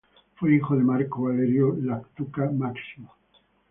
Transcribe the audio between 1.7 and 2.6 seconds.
Lactuca